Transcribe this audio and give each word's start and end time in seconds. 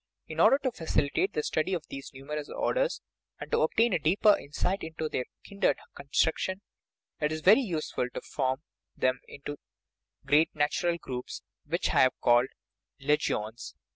In 0.27 0.39
order 0.39 0.57
to 0.63 0.71
facilitate 0.71 1.33
the 1.33 1.43
study 1.43 1.75
of 1.75 1.85
these 1.89 2.09
numerous 2.11 2.49
orders, 2.49 3.03
and 3.39 3.51
to 3.51 3.61
obtain 3.61 3.93
a 3.93 3.99
deeper 3.99 4.35
insight 4.35 4.81
into 4.81 5.07
their 5.07 5.25
kindred 5.43 5.77
construction, 5.93 6.61
it 7.19 7.31
is 7.31 7.41
very 7.41 7.61
useful 7.61 8.09
to 8.15 8.21
form 8.21 8.63
them 8.97 9.19
into 9.27 9.57
great 10.25 10.55
natural 10.55 10.97
groups, 10.97 11.43
which 11.67 11.93
I 11.93 11.99
have 12.01 12.19
called" 12.19 12.47
le 13.07 13.15
gions." 13.15 13.75